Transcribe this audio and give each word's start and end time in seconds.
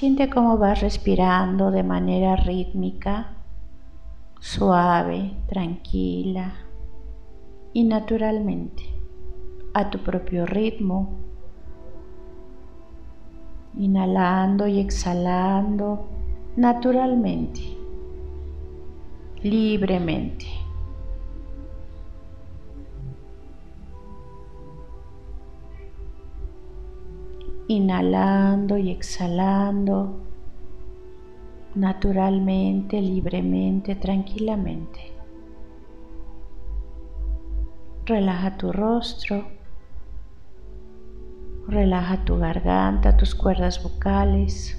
Siente 0.00 0.30
cómo 0.30 0.56
vas 0.56 0.80
respirando 0.80 1.70
de 1.70 1.82
manera 1.82 2.34
rítmica, 2.34 3.36
suave, 4.40 5.36
tranquila 5.46 6.54
y 7.74 7.84
naturalmente, 7.84 8.82
a 9.74 9.90
tu 9.90 9.98
propio 9.98 10.46
ritmo, 10.46 11.18
inhalando 13.76 14.66
y 14.66 14.80
exhalando 14.80 16.08
naturalmente, 16.56 17.60
libremente. 19.42 20.46
Inhalando 27.70 28.78
y 28.78 28.90
exhalando 28.90 30.16
naturalmente, 31.76 33.00
libremente, 33.00 33.94
tranquilamente. 33.94 35.12
Relaja 38.06 38.56
tu 38.56 38.72
rostro, 38.72 39.44
relaja 41.68 42.24
tu 42.24 42.38
garganta, 42.38 43.16
tus 43.16 43.36
cuerdas 43.36 43.80
vocales. 43.80 44.76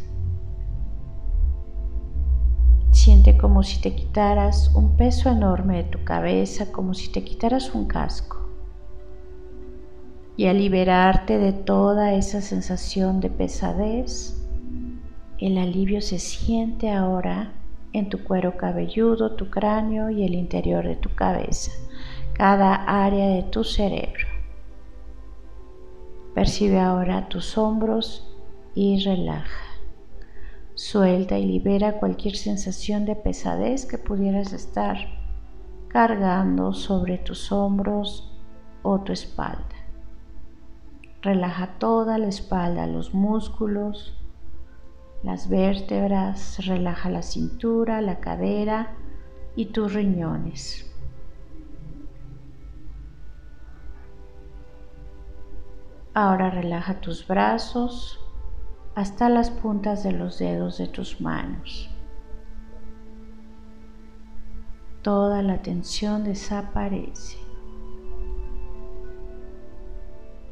Siente 2.92 3.38
como 3.38 3.64
si 3.64 3.80
te 3.80 3.96
quitaras 3.96 4.76
un 4.76 4.98
peso 4.98 5.30
enorme 5.30 5.78
de 5.78 5.84
tu 5.86 6.04
cabeza, 6.04 6.74
como 6.74 6.94
si 6.94 7.10
te 7.10 7.24
quitaras 7.24 7.74
un 7.74 7.86
casco. 7.86 8.41
Y 10.42 10.48
al 10.48 10.58
liberarte 10.58 11.38
de 11.38 11.54
toda 11.54 12.16
esa 12.16 12.42
sensación 12.42 13.20
de 13.20 13.30
pesadez, 13.30 14.44
el 15.38 15.60
alivio 15.60 16.02
se 16.02 16.18
siente 16.18 16.90
ahora 16.90 17.54
en 17.94 18.10
tu 18.10 18.24
cuero 18.24 18.58
cabelludo, 18.58 19.36
tu 19.36 19.52
cráneo 19.52 20.10
y 20.10 20.24
el 20.24 20.34
interior 20.34 20.84
de 20.84 20.96
tu 20.96 21.14
cabeza, 21.14 21.72
cada 22.34 22.74
área 22.74 23.28
de 23.28 23.44
tu 23.44 23.64
cerebro. 23.64 24.26
Percibe 26.34 26.80
ahora 26.80 27.30
tus 27.30 27.56
hombros 27.60 28.28
y 28.74 29.00
relaja. 29.06 29.76
Suelta 30.74 31.38
y 31.38 31.46
libera 31.46 32.00
cualquier 32.00 32.36
sensación 32.36 33.06
de 33.06 33.16
pesadez 33.16 33.86
que 33.86 34.00
pudieras 34.00 34.54
estar 34.54 34.98
cargando 35.88 36.74
sobre 36.74 37.20
tus 37.20 37.52
hombros 37.52 38.36
o 38.82 39.02
tu 39.02 39.12
espalda. 39.14 39.81
Relaja 41.22 41.78
toda 41.78 42.18
la 42.18 42.28
espalda, 42.28 42.88
los 42.88 43.14
músculos, 43.14 44.18
las 45.24 45.50
vértebras, 45.50 46.66
relaja 46.66 47.10
la 47.12 47.22
cintura, 47.22 48.02
la 48.02 48.20
cadera 48.20 48.96
y 49.56 49.68
tus 49.68 49.94
riñones. 49.94 50.88
Ahora 56.14 56.50
relaja 56.50 57.00
tus 57.00 57.26
brazos 57.28 58.20
hasta 58.96 59.30
las 59.30 59.50
puntas 59.50 60.04
de 60.04 60.12
los 60.12 60.40
dedos 60.40 60.78
de 60.78 60.88
tus 60.88 61.22
manos. 61.22 61.90
Toda 65.02 65.42
la 65.42 65.62
tensión 65.62 66.24
desaparece. 66.24 67.41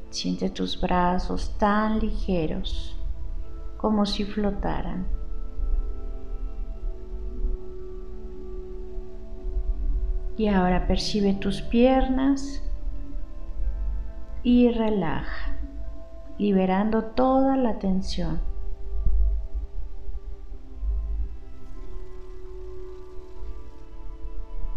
Siente 0.10 0.50
tus 0.50 0.80
brazos 0.80 1.56
tan 1.58 2.00
ligeros 2.00 2.98
como 3.78 4.06
si 4.06 4.26
flotaran. 4.26 5.08
Y 10.38 10.48
ahora 10.48 10.88
percibe 10.88 11.34
tus 11.34 11.62
piernas 11.62 12.64
y 14.42 14.70
relaja, 14.72 15.58
liberando 16.38 17.04
toda 17.04 17.56
la 17.56 17.78
tensión. 17.78 18.50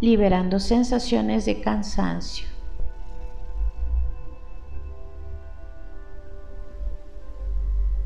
liberando 0.03 0.59
sensaciones 0.59 1.45
de 1.45 1.61
cansancio. 1.61 2.52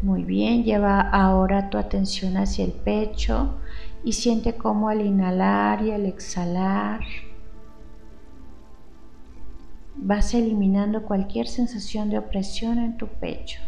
Muy 0.02 0.24
bien, 0.24 0.62
lleva 0.62 1.00
ahora 1.00 1.70
tu 1.70 1.78
atención 1.78 2.36
hacia 2.36 2.64
el 2.64 2.72
pecho 2.72 3.54
y 4.04 4.12
siente 4.12 4.54
cómo 4.54 4.88
al 4.88 5.00
inhalar 5.00 5.82
y 5.82 5.90
al 5.90 6.04
exhalar 6.04 7.00
vas 9.96 10.34
eliminando 10.34 11.02
cualquier 11.02 11.48
sensación 11.48 12.10
de 12.10 12.18
opresión 12.18 12.78
en 12.78 12.96
tu 12.98 13.08
pecho. 13.08 13.60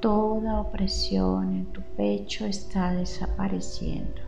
Toda 0.00 0.60
opresión 0.60 1.54
en 1.54 1.66
tu 1.66 1.82
pecho 1.96 2.46
está 2.46 2.92
desapareciendo. 2.92 4.22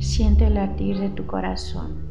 Siente 0.00 0.46
el 0.46 0.54
latir 0.54 0.98
de 0.98 1.10
tu 1.10 1.26
corazón. 1.26 2.07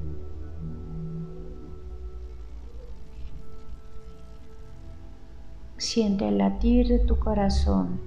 Siente 5.78 6.28
el 6.28 6.40
latir 6.40 6.88
de 6.88 6.98
tu 6.98 7.20
corazón. 7.20 8.00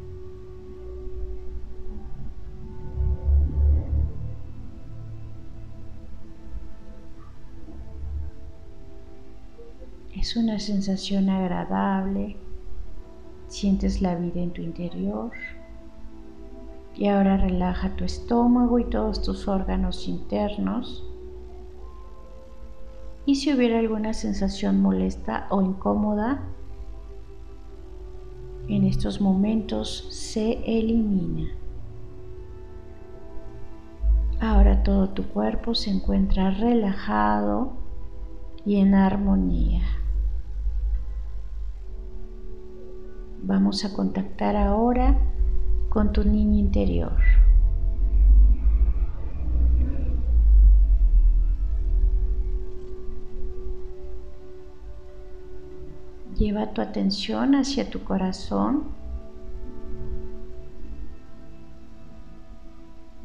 Es 10.16 10.36
una 10.36 10.58
sensación 10.58 11.31
agradable. 11.31 12.36
Sientes 13.47 14.02
la 14.02 14.16
vida 14.16 14.41
en 14.41 14.50
tu 14.50 14.62
interior. 14.62 15.31
Y 16.97 17.06
ahora 17.06 17.37
relaja 17.37 17.94
tu 17.94 18.04
estómago 18.04 18.81
y 18.81 18.84
todos 18.84 19.22
tus 19.22 19.47
órganos 19.47 20.08
internos. 20.08 21.06
Y 23.26 23.37
si 23.37 23.52
hubiera 23.52 23.78
alguna 23.78 24.12
sensación 24.12 24.82
molesta 24.82 25.47
o 25.50 25.62
incómoda, 25.62 26.42
en 28.70 28.84
estos 28.84 29.20
momentos 29.20 30.06
se 30.10 30.62
elimina. 30.64 31.50
Ahora 34.41 34.82
todo 34.82 35.10
tu 35.10 35.25
cuerpo 35.25 35.75
se 35.75 35.91
encuentra 35.91 36.50
relajado 36.50 37.72
y 38.64 38.76
en 38.76 38.94
armonía. 38.94 39.82
Vamos 43.42 43.84
a 43.84 43.92
contactar 43.92 44.56
ahora 44.56 45.19
con 45.88 46.12
tu 46.12 46.25
niño 46.25 46.58
interior. 46.58 47.16
Lleva 56.40 56.72
tu 56.72 56.80
atención 56.80 57.54
hacia 57.54 57.90
tu 57.90 58.02
corazón 58.02 58.84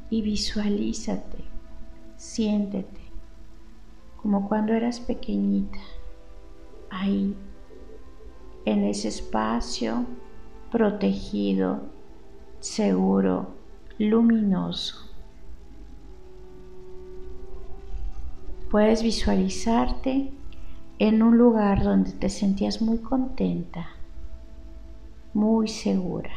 y 0.10 0.22
visualízate, 0.22 1.46
siéntete 2.18 3.00
como 4.22 4.50
cuando 4.50 4.74
eras 4.74 5.00
pequeñita, 5.00 5.78
ahí, 6.90 7.34
en 8.66 8.84
ese 8.84 9.08
espacio 9.08 10.06
protegido, 10.70 11.84
seguro, 12.60 13.48
luminoso. 13.98 15.10
Puedes 18.70 19.04
visualizarte 19.04 20.34
en 20.98 21.22
un 21.22 21.38
lugar 21.38 21.84
donde 21.84 22.12
te 22.14 22.30
sentías 22.30 22.82
muy 22.82 23.00
contenta, 23.00 23.88
muy 25.34 25.68
segura. 25.68 26.32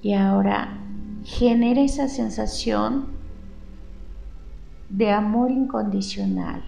Y 0.00 0.14
ahora 0.14 0.78
genera 1.24 1.80
esa 1.80 2.08
sensación 2.08 3.06
de 4.88 5.10
amor 5.10 5.50
incondicional, 5.50 6.62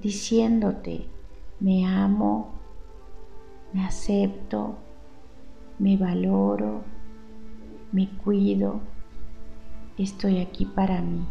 diciéndote, 0.00 1.06
me 1.60 1.86
amo, 1.86 2.52
me 3.72 3.84
acepto, 3.84 4.76
me 5.78 5.96
valoro, 5.96 6.82
me 7.92 8.08
cuido, 8.18 8.80
estoy 9.98 10.40
aquí 10.40 10.64
para 10.64 11.00
mí 11.00 11.24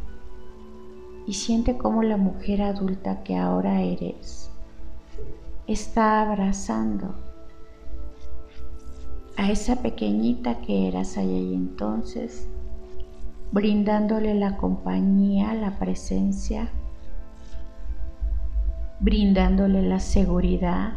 y 1.26 1.34
siente 1.34 1.78
cómo 1.78 2.04
la 2.04 2.18
mujer 2.18 2.62
adulta 2.62 3.24
que 3.24 3.38
ahora 3.38 3.82
eres 3.82 4.50
está 5.68 6.22
abrazando 6.22 7.16
a 9.38 9.50
esa 9.50 9.78
pequeñita 9.78 10.60
que 10.60 10.88
eras 10.88 11.18
allá 11.18 11.38
y 11.38 11.54
entonces, 11.56 12.48
brindándole 13.52 14.36
la 14.36 14.58
compañía, 14.58 15.54
la 15.54 15.80
presencia, 15.80 16.70
brindándole 19.00 19.82
la 19.82 20.00
seguridad, 20.00 20.94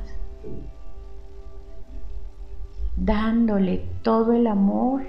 dándole 2.96 3.88
todo 4.02 4.32
el 4.32 4.46
amor 4.46 5.02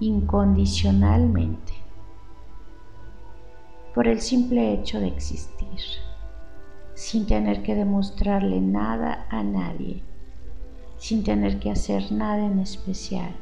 incondicionalmente 0.00 1.75
por 3.96 4.06
el 4.08 4.20
simple 4.20 4.74
hecho 4.74 5.00
de 5.00 5.06
existir, 5.06 5.80
sin 6.92 7.26
tener 7.26 7.62
que 7.62 7.74
demostrarle 7.74 8.60
nada 8.60 9.26
a 9.30 9.42
nadie, 9.42 10.02
sin 10.98 11.24
tener 11.24 11.58
que 11.58 11.70
hacer 11.70 12.12
nada 12.12 12.44
en 12.44 12.58
especial. 12.58 13.34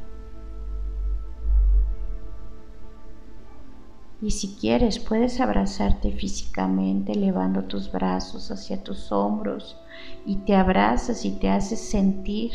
Y 4.22 4.30
si 4.30 4.54
quieres, 4.54 5.00
puedes 5.00 5.40
abrazarte 5.40 6.12
físicamente, 6.12 7.14
elevando 7.14 7.64
tus 7.64 7.90
brazos 7.90 8.52
hacia 8.52 8.80
tus 8.80 9.10
hombros 9.10 9.76
y 10.24 10.36
te 10.36 10.54
abrazas 10.54 11.24
y 11.24 11.32
te 11.32 11.50
haces 11.50 11.80
sentir 11.80 12.52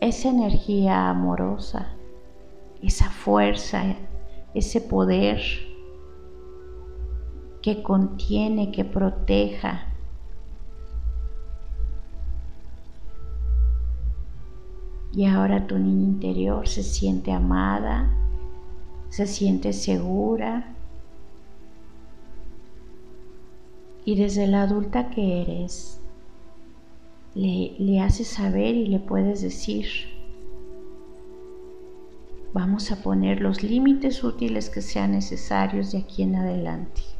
esa 0.00 0.28
energía 0.28 1.08
amorosa, 1.08 1.86
esa 2.82 3.08
fuerza, 3.10 3.94
ese 4.54 4.80
poder 4.80 5.40
que 7.66 7.82
contiene, 7.82 8.70
que 8.70 8.84
proteja. 8.84 9.88
Y 15.12 15.24
ahora 15.24 15.66
tu 15.66 15.76
niña 15.76 16.04
interior 16.04 16.68
se 16.68 16.84
siente 16.84 17.32
amada, 17.32 18.08
se 19.08 19.26
siente 19.26 19.72
segura. 19.72 20.76
Y 24.04 24.14
desde 24.14 24.46
la 24.46 24.62
adulta 24.62 25.10
que 25.10 25.42
eres, 25.42 25.98
le, 27.34 27.74
le 27.80 28.00
haces 28.00 28.28
saber 28.28 28.76
y 28.76 28.86
le 28.86 29.00
puedes 29.00 29.42
decir, 29.42 29.88
vamos 32.52 32.92
a 32.92 33.02
poner 33.02 33.40
los 33.40 33.64
límites 33.64 34.22
útiles 34.22 34.70
que 34.70 34.82
sean 34.82 35.10
necesarios 35.10 35.90
de 35.90 35.98
aquí 35.98 36.22
en 36.22 36.36
adelante. 36.36 37.15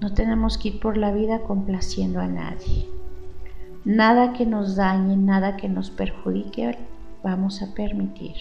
No 0.00 0.14
tenemos 0.14 0.58
que 0.58 0.68
ir 0.68 0.80
por 0.80 0.96
la 0.96 1.12
vida 1.12 1.40
complaciendo 1.40 2.20
a 2.20 2.26
nadie. 2.28 2.88
Nada 3.84 4.32
que 4.32 4.46
nos 4.46 4.76
dañe, 4.76 5.16
nada 5.16 5.56
que 5.56 5.68
nos 5.68 5.90
perjudique, 5.90 6.78
vamos 7.22 7.62
a 7.62 7.74
permitir. 7.74 8.36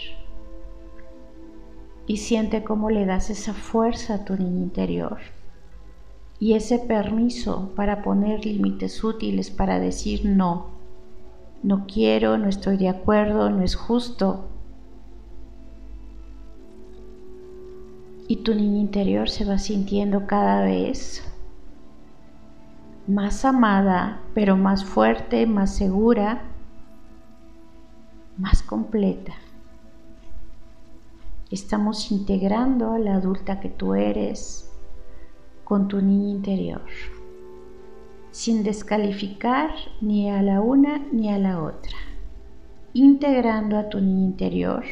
Y 2.05 2.17
siente 2.17 2.63
cómo 2.63 2.89
le 2.89 3.05
das 3.05 3.29
esa 3.29 3.53
fuerza 3.53 4.15
a 4.15 4.25
tu 4.25 4.35
niño 4.35 4.63
interior 4.63 5.17
y 6.39 6.53
ese 6.53 6.79
permiso 6.79 7.71
para 7.75 8.03
poner 8.03 8.45
límites 8.45 9.03
útiles, 9.03 9.49
para 9.49 9.79
decir 9.79 10.25
no, 10.25 10.67
no 11.63 11.85
quiero, 11.87 12.37
no 12.37 12.47
estoy 12.47 12.77
de 12.77 12.89
acuerdo, 12.89 13.49
no 13.49 13.63
es 13.63 13.75
justo. 13.75 14.45
Y 18.27 18.37
tu 18.37 18.53
niña 18.53 18.79
interior 18.79 19.29
se 19.29 19.45
va 19.45 19.57
sintiendo 19.57 20.27
cada 20.27 20.61
vez 20.61 21.23
más 23.07 23.45
amada, 23.45 24.19
pero 24.33 24.57
más 24.57 24.83
fuerte, 24.83 25.47
más 25.47 25.73
segura, 25.73 26.41
más 28.37 28.61
completa. 28.61 29.33
Estamos 31.49 32.11
integrando 32.11 32.91
a 32.91 32.99
la 32.99 33.15
adulta 33.15 33.61
que 33.61 33.69
tú 33.69 33.95
eres 33.95 34.69
con 35.63 35.87
tu 35.87 36.01
niña 36.01 36.31
interior, 36.31 36.83
sin 38.31 38.63
descalificar 38.63 39.71
ni 40.01 40.29
a 40.29 40.41
la 40.41 40.59
una 40.59 40.99
ni 41.13 41.31
a 41.31 41.39
la 41.39 41.63
otra, 41.63 41.97
integrando 42.93 43.77
a 43.77 43.87
tu 43.87 44.01
niña 44.01 44.25
interior 44.25 44.83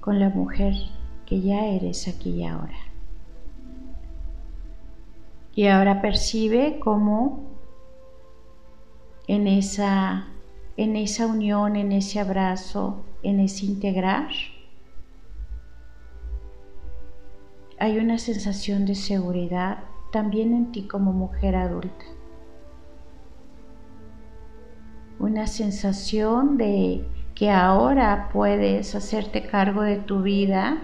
con 0.00 0.20
la 0.20 0.28
mujer 0.28 0.74
que 1.26 1.40
ya 1.40 1.66
eres 1.66 2.06
aquí 2.06 2.30
y 2.30 2.44
ahora. 2.44 2.85
Y 5.56 5.68
ahora 5.68 6.02
percibe 6.02 6.78
cómo 6.78 7.40
en 9.26 9.46
esa, 9.46 10.28
en 10.76 10.96
esa 10.96 11.26
unión, 11.26 11.76
en 11.76 11.92
ese 11.92 12.20
abrazo, 12.20 13.02
en 13.22 13.40
ese 13.40 13.64
integrar, 13.64 14.28
hay 17.78 17.98
una 17.98 18.18
sensación 18.18 18.84
de 18.84 18.94
seguridad 18.94 19.78
también 20.12 20.52
en 20.52 20.72
ti 20.72 20.86
como 20.86 21.14
mujer 21.14 21.56
adulta. 21.56 22.04
Una 25.18 25.46
sensación 25.46 26.58
de 26.58 27.08
que 27.34 27.50
ahora 27.50 28.28
puedes 28.30 28.94
hacerte 28.94 29.46
cargo 29.46 29.80
de 29.80 29.96
tu 29.96 30.20
vida 30.20 30.82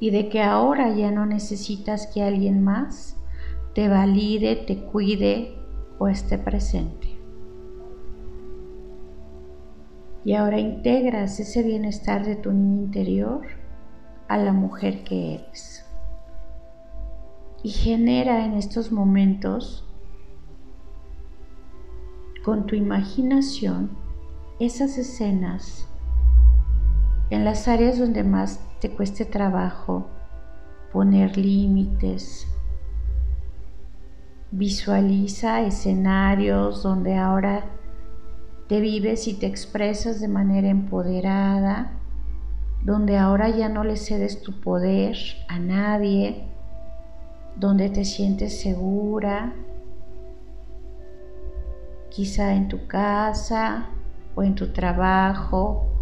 y 0.00 0.10
de 0.10 0.30
que 0.30 0.42
ahora 0.42 0.88
ya 0.94 1.10
no 1.10 1.26
necesitas 1.26 2.06
que 2.06 2.22
alguien 2.22 2.62
más 2.62 3.18
te 3.74 3.88
valide, 3.88 4.56
te 4.56 4.82
cuide 4.84 5.54
o 5.98 6.08
esté 6.08 6.38
presente. 6.38 7.18
Y 10.24 10.34
ahora 10.34 10.58
integras 10.58 11.38
ese 11.38 11.62
bienestar 11.62 12.24
de 12.24 12.36
tu 12.36 12.52
niño 12.52 12.82
interior 12.84 13.46
a 14.28 14.38
la 14.38 14.52
mujer 14.52 15.04
que 15.04 15.34
eres. 15.34 15.84
Y 17.62 17.70
genera 17.70 18.46
en 18.46 18.54
estos 18.54 18.90
momentos 18.90 19.86
con 22.42 22.66
tu 22.66 22.74
imaginación 22.74 23.90
esas 24.58 24.96
escenas 24.96 25.89
en 27.30 27.44
las 27.44 27.68
áreas 27.68 27.98
donde 27.98 28.24
más 28.24 28.60
te 28.80 28.90
cueste 28.90 29.24
trabajo 29.24 30.08
poner 30.92 31.36
límites. 31.36 32.46
Visualiza 34.50 35.60
escenarios 35.62 36.82
donde 36.82 37.16
ahora 37.16 37.64
te 38.68 38.80
vives 38.80 39.28
y 39.28 39.34
te 39.34 39.46
expresas 39.46 40.20
de 40.20 40.26
manera 40.26 40.68
empoderada, 40.68 41.92
donde 42.82 43.16
ahora 43.16 43.48
ya 43.48 43.68
no 43.68 43.84
le 43.84 43.96
cedes 43.96 44.42
tu 44.42 44.60
poder 44.60 45.16
a 45.48 45.60
nadie, 45.60 46.48
donde 47.56 47.90
te 47.90 48.04
sientes 48.04 48.60
segura, 48.60 49.54
quizá 52.10 52.54
en 52.54 52.66
tu 52.68 52.88
casa 52.88 53.86
o 54.34 54.42
en 54.42 54.56
tu 54.56 54.72
trabajo 54.72 55.99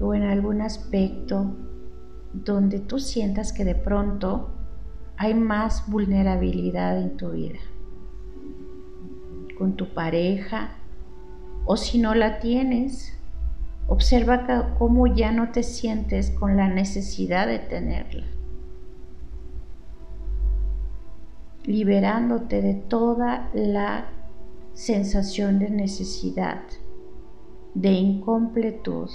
o 0.00 0.14
en 0.14 0.22
algún 0.22 0.62
aspecto 0.62 1.54
donde 2.32 2.80
tú 2.80 2.98
sientas 2.98 3.52
que 3.52 3.64
de 3.64 3.74
pronto 3.74 4.50
hay 5.16 5.34
más 5.34 5.90
vulnerabilidad 5.90 7.00
en 7.00 7.16
tu 7.16 7.30
vida, 7.32 7.58
con 9.58 9.76
tu 9.76 9.92
pareja, 9.92 10.70
o 11.66 11.76
si 11.76 11.98
no 11.98 12.14
la 12.14 12.38
tienes, 12.38 13.16
observa 13.86 14.74
cómo 14.78 15.06
ya 15.06 15.32
no 15.32 15.50
te 15.50 15.62
sientes 15.62 16.30
con 16.30 16.56
la 16.56 16.68
necesidad 16.68 17.46
de 17.46 17.58
tenerla, 17.58 18.26
liberándote 21.64 22.62
de 22.62 22.74
toda 22.74 23.50
la 23.52 24.06
sensación 24.72 25.58
de 25.58 25.68
necesidad, 25.68 26.62
de 27.74 27.92
incompletud 27.92 29.10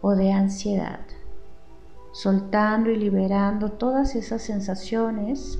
o 0.00 0.14
de 0.14 0.32
ansiedad, 0.32 1.00
soltando 2.12 2.90
y 2.90 2.96
liberando 2.96 3.72
todas 3.72 4.14
esas 4.14 4.42
sensaciones, 4.42 5.58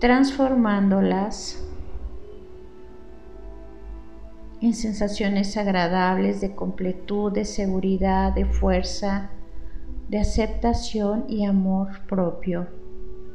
transformándolas 0.00 1.62
en 4.60 4.74
sensaciones 4.74 5.56
agradables 5.56 6.40
de 6.40 6.54
completud, 6.54 7.32
de 7.32 7.44
seguridad, 7.44 8.32
de 8.32 8.46
fuerza, 8.46 9.30
de 10.08 10.18
aceptación 10.18 11.24
y 11.28 11.44
amor 11.44 12.06
propio 12.08 12.68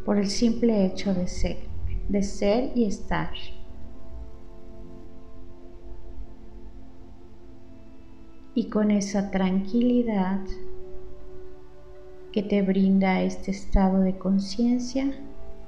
por 0.06 0.18
el 0.18 0.30
simple 0.30 0.86
hecho 0.86 1.13
de 1.13 1.27
ser, 1.27 1.58
de 2.10 2.24
ser 2.24 2.72
y 2.75 2.86
estar. 2.86 3.30
Y 8.53 8.70
con 8.70 8.91
esa 8.91 9.31
tranquilidad 9.31 10.41
que 12.31 12.43
te 12.43 12.62
brinda 12.62 13.22
este 13.22 13.51
estado 13.51 14.00
de 14.00 14.17
conciencia 14.17 15.13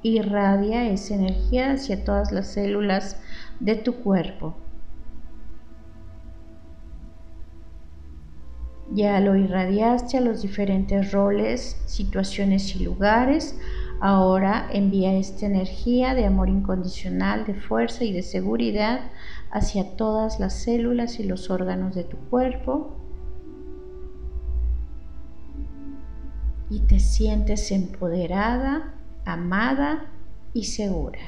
irradia 0.03 0.89
esa 0.89 1.15
energía 1.15 1.71
hacia 1.71 2.03
todas 2.03 2.31
las 2.31 2.47
células 2.47 3.17
de 3.59 3.75
tu 3.75 3.95
cuerpo. 3.95 4.55
Ya 8.91 9.19
lo 9.21 9.35
irradiaste 9.35 10.17
a 10.17 10.21
los 10.21 10.41
diferentes 10.41 11.11
roles, 11.11 11.81
situaciones 11.85 12.75
y 12.75 12.83
lugares. 12.83 13.57
Ahora 14.01 14.67
envía 14.71 15.13
esta 15.13 15.45
energía 15.45 16.13
de 16.13 16.25
amor 16.25 16.49
incondicional, 16.49 17.45
de 17.45 17.55
fuerza 17.55 18.03
y 18.03 18.11
de 18.11 18.21
seguridad 18.21 18.99
hacia 19.53 19.95
todas 19.95 20.39
las 20.39 20.53
células 20.53 21.19
y 21.19 21.23
los 21.23 21.51
órganos 21.51 21.93
de 21.93 22.03
tu 22.03 22.17
cuerpo. 22.17 22.97
Y 26.71 26.79
te 26.79 26.99
sientes 26.99 27.71
empoderada, 27.71 28.95
amada 29.25 30.11
y 30.53 30.63
segura. 30.63 31.19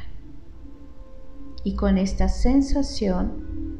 Y 1.63 1.75
con 1.75 1.99
esta 1.99 2.27
sensación 2.27 3.79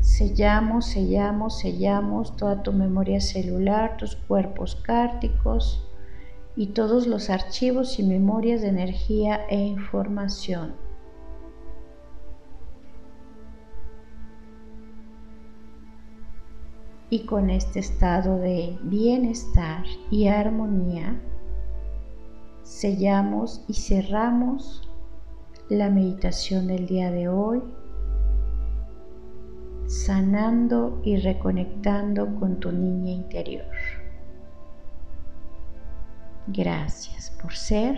sellamos, 0.00 0.86
sellamos, 0.86 1.60
sellamos 1.60 2.36
toda 2.36 2.64
tu 2.64 2.72
memoria 2.72 3.20
celular, 3.20 3.98
tus 3.98 4.16
cuerpos 4.16 4.74
cárticos 4.74 5.86
y 6.56 6.68
todos 6.68 7.06
los 7.06 7.30
archivos 7.30 8.00
y 8.00 8.02
memorias 8.02 8.62
de 8.62 8.68
energía 8.68 9.46
e 9.48 9.60
información. 9.60 10.85
Y 17.08 17.20
con 17.20 17.50
este 17.50 17.78
estado 17.78 18.38
de 18.38 18.76
bienestar 18.82 19.84
y 20.10 20.26
armonía, 20.26 21.20
sellamos 22.62 23.64
y 23.68 23.74
cerramos 23.74 24.90
la 25.68 25.88
meditación 25.88 26.66
del 26.66 26.86
día 26.86 27.10
de 27.10 27.28
hoy, 27.28 27.62
sanando 29.86 31.00
y 31.04 31.16
reconectando 31.16 32.34
con 32.40 32.58
tu 32.58 32.72
niña 32.72 33.12
interior. 33.12 33.66
Gracias 36.48 37.30
por 37.40 37.54
ser 37.54 37.96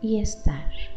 y 0.00 0.20
estar. 0.20 0.91